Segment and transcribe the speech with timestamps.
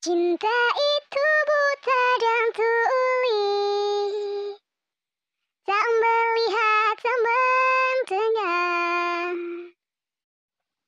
[0.00, 3.52] Cinta itu buta dan tuli.
[5.68, 9.28] Tak melihat zaman tengah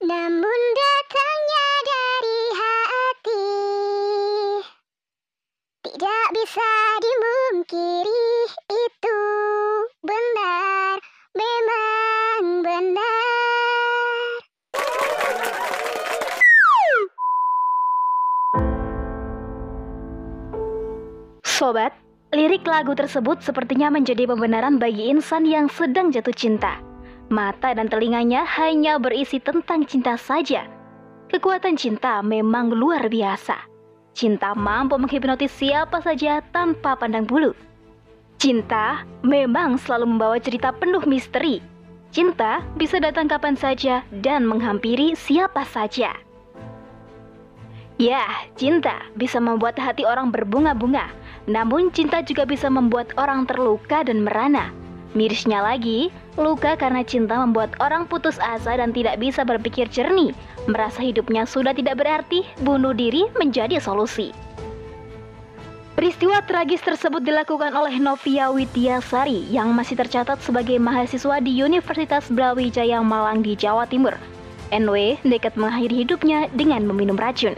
[0.01, 3.49] Namun datangnya dari hati.
[5.93, 6.73] Tidak bisa
[7.05, 8.22] dimungkiri
[21.63, 21.95] Sobat,
[22.35, 26.83] lirik lagu tersebut sepertinya menjadi pembenaran bagi insan yang sedang jatuh cinta.
[27.31, 30.67] Mata dan telinganya hanya berisi tentang cinta saja.
[31.31, 33.55] Kekuatan cinta memang luar biasa.
[34.11, 37.55] Cinta mampu menghipnotis siapa saja tanpa pandang bulu.
[38.43, 41.63] Cinta memang selalu membawa cerita penuh misteri.
[42.11, 46.11] Cinta bisa datang kapan saja dan menghampiri siapa saja.
[48.03, 51.07] Ya, cinta bisa membuat hati orang berbunga-bunga,
[51.51, 54.71] namun cinta juga bisa membuat orang terluka dan merana.
[55.13, 56.09] Mirisnya lagi,
[56.41, 60.33] luka karena cinta membuat orang putus asa dan tidak bisa berpikir jernih,
[60.65, 64.33] merasa hidupnya sudah tidak berarti, bunuh diri menjadi solusi.
[65.93, 73.05] Peristiwa tragis tersebut dilakukan oleh Novia Widyasari yang masih tercatat sebagai mahasiswa di Universitas Brawijaya
[73.05, 74.17] Malang di Jawa Timur.
[74.73, 77.53] NW nekat mengakhiri hidupnya dengan meminum racun.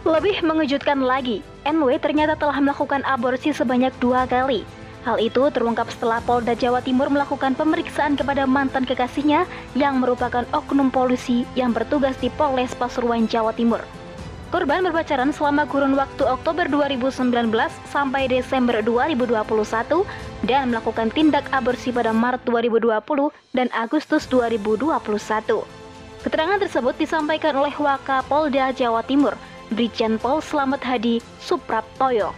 [0.00, 4.64] Lebih mengejutkan lagi, NW ternyata telah melakukan aborsi sebanyak dua kali.
[5.04, 9.44] Hal itu terungkap setelah Polda Jawa Timur melakukan pemeriksaan kepada mantan kekasihnya
[9.76, 13.84] yang merupakan oknum polisi yang bertugas di Polres Pasuruan, Jawa Timur.
[14.48, 17.52] Korban berpacaran selama kurun waktu Oktober 2019
[17.92, 19.36] sampai Desember 2021
[20.48, 22.88] dan melakukan tindak aborsi pada Maret 2020
[23.52, 24.96] dan Agustus 2021.
[26.20, 29.38] Keterangan tersebut disampaikan oleh Wakapolda Jawa Timur,
[29.70, 32.34] Brigjen Pol Slamet Hadi Supraptoyo.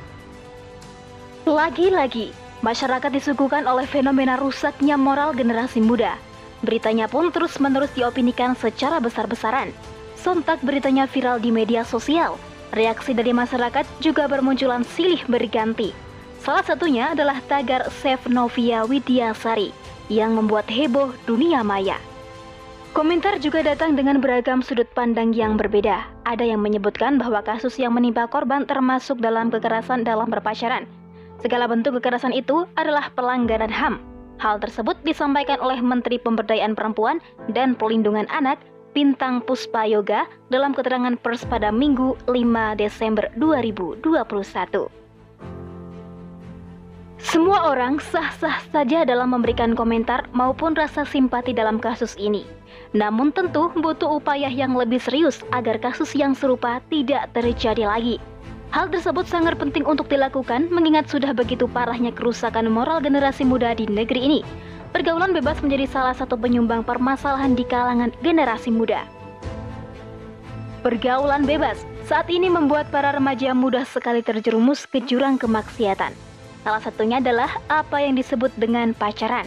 [1.49, 2.31] Lagi-lagi,
[2.61, 6.21] masyarakat disuguhkan oleh fenomena rusaknya moral generasi muda.
[6.61, 9.73] Beritanya pun terus-menerus diopinikan secara besar-besaran.
[10.15, 12.39] Sontak beritanya viral di media sosial.
[12.71, 15.91] Reaksi dari masyarakat juga bermunculan silih berganti.
[16.39, 19.75] Salah satunya adalah tagar Save Novia Widyasari
[20.07, 21.99] yang membuat heboh dunia maya.
[22.93, 26.05] Komentar juga datang dengan beragam sudut pandang yang berbeda.
[26.29, 30.85] Ada yang menyebutkan bahwa kasus yang menimpa korban termasuk dalam kekerasan dalam berpacaran.
[31.41, 33.97] Segala bentuk kekerasan itu adalah pelanggaran HAM.
[34.45, 37.17] Hal tersebut disampaikan oleh Menteri Pemberdayaan Perempuan
[37.57, 38.61] dan Pelindungan Anak
[38.93, 45.02] Bintang Puspa Yoga dalam keterangan pers pada Minggu 5 Desember 2021.
[47.23, 52.43] Semua orang sah-sah saja dalam memberikan komentar maupun rasa simpati dalam kasus ini.
[52.99, 58.19] Namun tentu butuh upaya yang lebih serius agar kasus yang serupa tidak terjadi lagi.
[58.75, 63.87] Hal tersebut sangat penting untuk dilakukan mengingat sudah begitu parahnya kerusakan moral generasi muda di
[63.87, 64.41] negeri ini.
[64.91, 69.07] Pergaulan bebas menjadi salah satu penyumbang permasalahan di kalangan generasi muda.
[70.83, 71.79] Pergaulan bebas
[72.11, 76.32] saat ini membuat para remaja mudah sekali terjerumus ke jurang kemaksiatan.
[76.63, 79.47] Salah satunya adalah apa yang disebut dengan pacaran.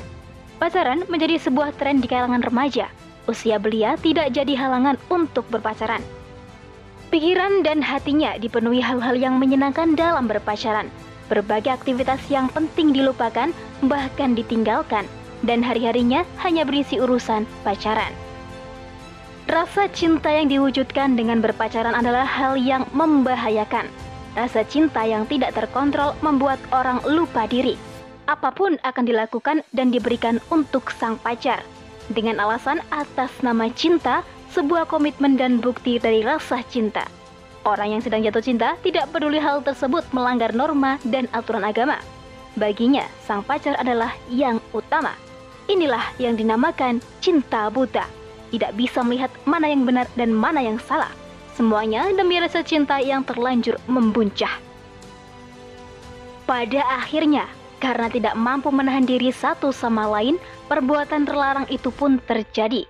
[0.59, 2.91] Pacaran menjadi sebuah tren di kalangan remaja.
[3.25, 6.03] Usia belia tidak jadi halangan untuk berpacaran.
[7.09, 10.91] Pikiran dan hatinya dipenuhi hal-hal yang menyenangkan dalam berpacaran.
[11.31, 13.49] Berbagai aktivitas yang penting dilupakan,
[13.87, 15.07] bahkan ditinggalkan,
[15.41, 18.11] dan hari-harinya hanya berisi urusan pacaran.
[19.45, 23.89] Rasa cinta yang diwujudkan dengan berpacaran adalah hal yang membahayakan.
[24.35, 27.79] Rasa cinta yang tidak terkontrol membuat orang lupa diri.
[28.27, 31.63] Apa pun akan dilakukan dan diberikan untuk sang pacar.
[32.11, 37.07] Dengan alasan atas nama cinta, sebuah komitmen dan bukti dari rasa cinta.
[37.65, 41.97] Orang yang sedang jatuh cinta tidak peduli hal tersebut melanggar norma dan aturan agama.
[42.59, 45.15] Baginya, sang pacar adalah yang utama.
[45.65, 48.05] Inilah yang dinamakan cinta buta.
[48.53, 51.09] Tidak bisa melihat mana yang benar dan mana yang salah.
[51.55, 54.59] Semuanya demi rasa cinta yang terlanjur membuncah.
[56.43, 57.47] Pada akhirnya,
[57.79, 60.35] karena tidak mampu menahan diri satu sama lain,
[60.67, 62.83] perbuatan terlarang itu pun terjadi.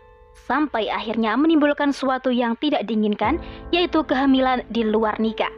[0.50, 3.38] Sampai akhirnya menimbulkan suatu yang tidak diinginkan,
[3.70, 5.50] yaitu kehamilan di luar nikah.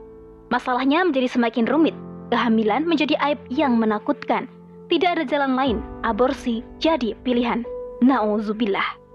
[0.52, 1.96] Masalahnya menjadi semakin rumit.
[2.28, 4.52] Kehamilan menjadi aib yang menakutkan.
[4.92, 7.64] Tidak ada jalan lain, aborsi jadi pilihan.
[8.04, 9.07] Nauzubillah.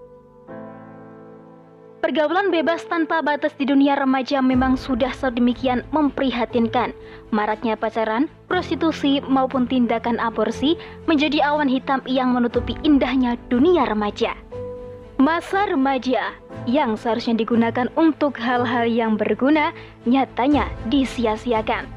[2.03, 6.91] Pergaulan bebas tanpa batas di dunia remaja memang sudah sedemikian memprihatinkan.
[7.31, 10.75] Maraknya pacaran, prostitusi, maupun tindakan aborsi
[11.07, 14.35] menjadi awan hitam yang menutupi indahnya dunia remaja.
[15.15, 16.35] Masa remaja
[16.67, 19.71] yang seharusnya digunakan untuk hal-hal yang berguna
[20.03, 21.87] nyatanya disia-siakan.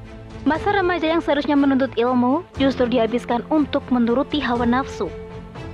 [0.46, 5.10] Masa remaja yang seharusnya menuntut ilmu justru dihabiskan untuk menuruti hawa nafsu.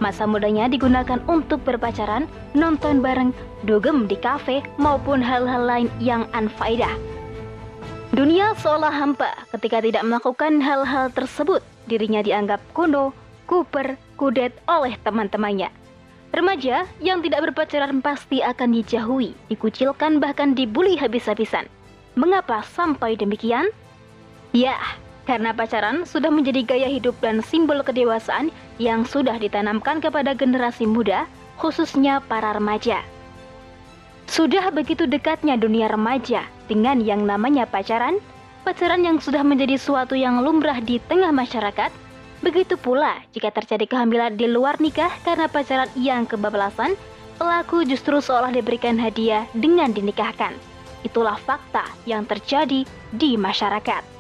[0.03, 2.27] Masa mudanya digunakan untuk berpacaran,
[2.59, 3.31] nonton bareng,
[3.63, 6.91] dugem di kafe, maupun hal-hal lain yang anfaedah.
[8.11, 11.63] Dunia seolah hampa ketika tidak melakukan hal-hal tersebut.
[11.87, 13.15] Dirinya dianggap kuno,
[13.47, 15.71] kuper, kudet oleh teman-temannya.
[16.35, 21.71] Remaja yang tidak berpacaran pasti akan dijauhi, dikucilkan bahkan dibully habis-habisan.
[22.19, 23.71] Mengapa sampai demikian?
[24.51, 24.75] Ya,
[25.29, 28.51] karena pacaran sudah menjadi gaya hidup dan simbol kedewasaan
[28.83, 33.01] yang sudah ditanamkan kepada generasi muda, khususnya para remaja.
[34.27, 38.19] Sudah begitu dekatnya dunia remaja dengan yang namanya pacaran,
[38.67, 41.93] pacaran yang sudah menjadi suatu yang lumrah di tengah masyarakat,
[42.43, 46.99] Begitu pula jika terjadi kehamilan di luar nikah karena pacaran yang kebablasan,
[47.39, 50.51] pelaku justru seolah diberikan hadiah dengan dinikahkan.
[51.07, 52.83] Itulah fakta yang terjadi
[53.15, 54.12] di masyarakat.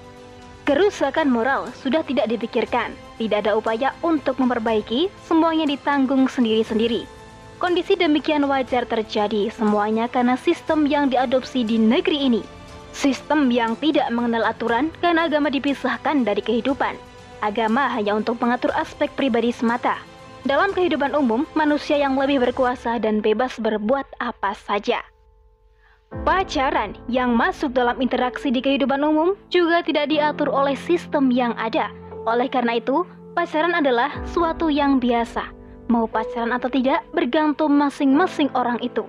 [0.62, 7.06] Kerusakan moral sudah tidak dipikirkan, tidak ada upaya untuk memperbaiki, semuanya ditanggung sendiri-sendiri.
[7.58, 12.42] Kondisi demikian wajar terjadi semuanya karena sistem yang diadopsi di negeri ini.
[12.94, 16.94] Sistem yang tidak mengenal aturan karena agama dipisahkan dari kehidupan
[17.42, 19.98] Agama hanya untuk mengatur aspek pribadi semata.
[20.46, 25.02] Dalam kehidupan umum, manusia yang lebih berkuasa dan bebas berbuat apa saja.
[26.20, 31.88] Pacaran yang masuk dalam interaksi di kehidupan umum juga tidak diatur oleh sistem yang ada.
[32.28, 35.48] Oleh karena itu, pacaran adalah suatu yang biasa.
[35.88, 39.08] Mau pacaran atau tidak bergantung masing-masing orang itu.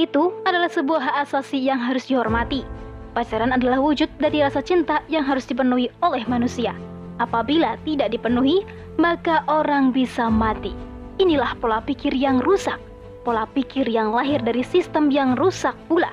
[0.00, 2.66] Itu adalah sebuah hak asasi yang harus dihormati.
[3.14, 6.74] Pacaran adalah wujud dari rasa cinta yang harus dipenuhi oleh manusia.
[7.22, 8.66] Apabila tidak dipenuhi,
[8.98, 10.74] maka orang bisa mati.
[11.22, 12.82] Inilah pola pikir yang rusak,
[13.24, 16.12] pola pikir yang lahir dari sistem yang rusak pula.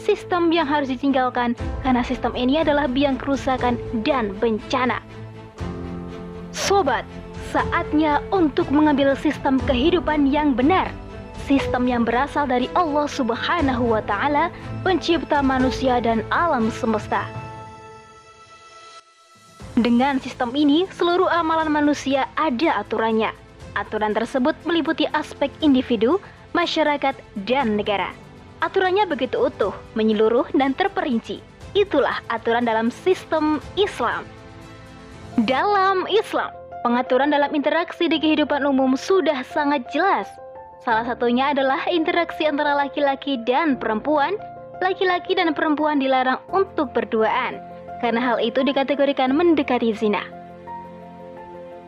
[0.00, 1.52] Sistem yang harus ditinggalkan
[1.84, 5.04] karena sistem ini adalah biang kerusakan dan bencana.
[6.56, 7.04] Sobat,
[7.52, 10.88] saatnya untuk mengambil sistem kehidupan yang benar.
[11.44, 14.50] Sistem yang berasal dari Allah Subhanahu wa taala,
[14.82, 17.22] pencipta manusia dan alam semesta.
[19.76, 23.30] Dengan sistem ini, seluruh amalan manusia ada aturannya.
[23.76, 26.16] Aturan tersebut meliputi aspek individu,
[26.52, 27.14] masyarakat,
[27.48, 28.12] dan negara.
[28.60, 31.40] Aturannya begitu utuh, menyeluruh, dan terperinci.
[31.76, 34.24] Itulah aturan dalam sistem Islam.
[35.44, 36.48] Dalam Islam,
[36.80, 40.24] pengaturan dalam interaksi di kehidupan umum sudah sangat jelas.
[40.80, 44.38] Salah satunya adalah interaksi antara laki-laki dan perempuan.
[44.80, 47.56] Laki-laki dan perempuan dilarang untuk berduaan
[48.00, 50.35] karena hal itu dikategorikan mendekati zina.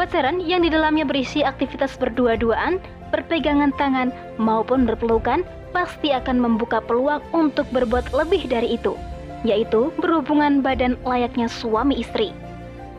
[0.00, 2.80] Pacaran yang di dalamnya berisi aktivitas berdua-duaan,
[3.12, 5.44] berpegangan tangan, maupun berpelukan
[5.76, 8.96] pasti akan membuka peluang untuk berbuat lebih dari itu,
[9.44, 12.32] yaitu berhubungan badan layaknya suami istri.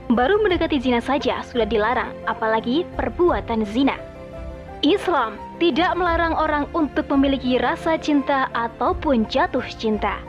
[0.08, 4.00] Baru mendekati zina saja sudah dilarang, apalagi perbuatan zina.
[4.80, 10.22] Islam tidak melarang orang untuk memiliki rasa cinta ataupun jatuh cinta.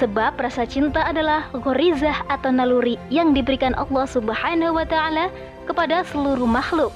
[0.00, 5.28] Sebab rasa cinta adalah gorizah atau naluri yang diberikan Allah Subhanahu wa taala
[5.68, 6.94] kepada seluruh makhluk.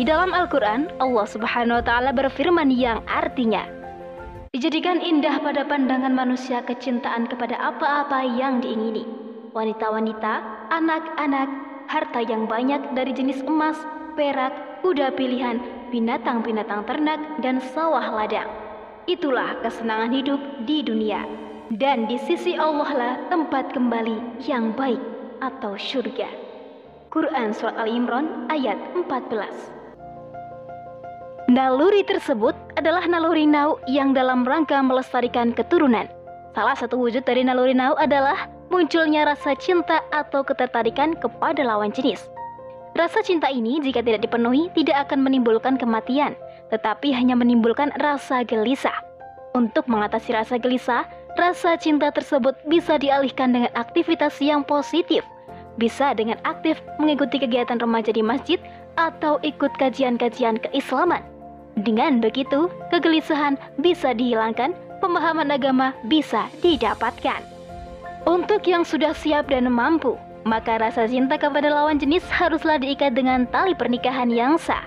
[0.00, 3.68] Di dalam Al-Qur'an, Allah Subhanahu wa taala berfirman yang artinya,
[4.48, 9.04] Dijadikan indah pada pandangan manusia kecintaan kepada apa-apa yang diingini.
[9.52, 10.40] Wanita-wanita,
[10.72, 13.80] anak-anak, harta yang banyak dari jenis emas,
[14.14, 14.52] perak,
[14.84, 18.46] kuda pilihan, binatang-binatang ternak, dan sawah ladang.
[19.08, 21.24] Itulah kesenangan hidup di dunia.
[21.68, 25.00] Dan di sisi Allah lah tempat kembali yang baik
[25.40, 26.28] atau surga.
[27.08, 36.04] Quran Surat Al-Imran ayat 14 Naluri tersebut adalah naluri nau yang dalam rangka melestarikan keturunan.
[36.52, 42.28] Salah satu wujud dari naluri nau adalah munculnya rasa cinta atau ketertarikan kepada lawan jenis.
[42.98, 46.34] Rasa cinta ini jika tidak dipenuhi tidak akan menimbulkan kematian,
[46.74, 48.94] tetapi hanya menimbulkan rasa gelisah.
[49.54, 51.06] Untuk mengatasi rasa gelisah,
[51.38, 55.22] rasa cinta tersebut bisa dialihkan dengan aktivitas yang positif.
[55.78, 58.58] Bisa dengan aktif mengikuti kegiatan remaja di masjid
[58.98, 61.22] atau ikut kajian-kajian keislaman.
[61.78, 67.57] Dengan begitu, kegelisahan bisa dihilangkan, pemahaman agama bisa didapatkan.
[68.28, 70.12] Untuk yang sudah siap dan mampu,
[70.44, 74.84] maka rasa cinta kepada lawan jenis haruslah diikat dengan tali pernikahan yang sah.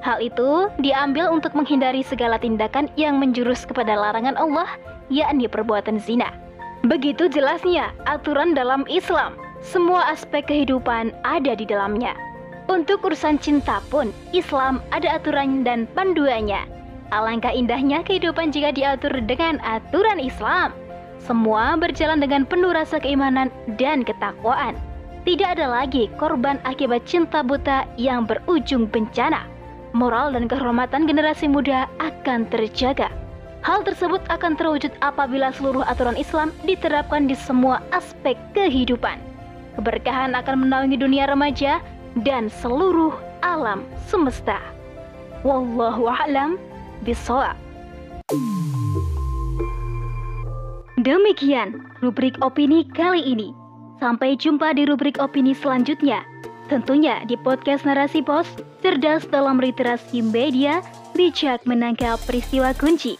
[0.00, 4.72] Hal itu diambil untuk menghindari segala tindakan yang menjurus kepada larangan Allah,
[5.12, 6.32] yakni perbuatan zina.
[6.80, 9.36] Begitu jelasnya aturan dalam Islam.
[9.60, 12.16] Semua aspek kehidupan ada di dalamnya.
[12.72, 16.64] Untuk urusan cinta pun, Islam ada aturan dan panduannya.
[17.12, 20.72] Alangkah indahnya kehidupan jika diatur dengan aturan Islam.
[21.22, 24.78] Semua berjalan dengan penuh rasa keimanan dan ketakwaan.
[25.26, 29.44] Tidak ada lagi korban akibat cinta buta yang berujung bencana.
[29.92, 33.12] Moral dan kehormatan generasi muda akan terjaga.
[33.66, 39.18] Hal tersebut akan terwujud apabila seluruh aturan Islam diterapkan di semua aspek kehidupan.
[39.76, 41.82] Keberkahan akan menaungi dunia remaja
[42.22, 44.58] dan seluruh alam semesta.
[45.46, 46.58] Wallahu a'lam
[47.06, 47.54] bishawab.
[50.98, 53.54] Demikian rubrik opini kali ini.
[54.02, 56.26] Sampai jumpa di rubrik opini selanjutnya.
[56.66, 58.50] Tentunya di podcast Narasi Pos,
[58.82, 60.82] cerdas dalam literasi media,
[61.14, 63.14] bijak menangkap peristiwa kunci.